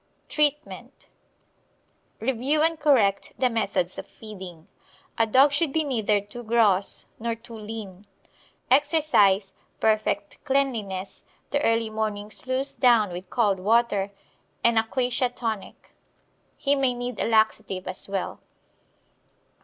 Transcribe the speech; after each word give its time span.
Treatment 0.29 1.09
Review 2.19 2.63
and 2.63 2.79
correct 2.79 3.33
the 3.37 3.51
methods 3.51 3.99
of 3.99 4.07
feeding. 4.07 4.67
A 5.19 5.27
dog 5.27 5.51
should 5.51 5.71
be 5.71 5.83
neither 5.83 6.19
too 6.19 6.41
gross 6.41 7.05
nor 7.19 7.35
too 7.35 7.53
lean. 7.55 8.07
Exercise, 8.71 9.53
perfect 9.79 10.43
cleanliness, 10.43 11.23
the 11.51 11.61
early 11.63 11.91
morning 11.91 12.31
sluice 12.31 12.73
down 12.73 13.11
with 13.11 13.29
cold 13.29 13.59
water, 13.59 14.11
and 14.63 14.79
a 14.79 14.83
quassia 14.85 15.29
tonic. 15.29 15.91
He 16.57 16.73
may 16.75 16.95
need 16.95 17.19
a 17.19 17.25
laxative 17.27 17.87
as 17.87 18.09
well. 18.09 18.39